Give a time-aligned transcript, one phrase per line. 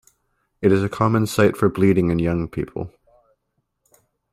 [0.63, 2.91] It is a common site for bleeding in young people.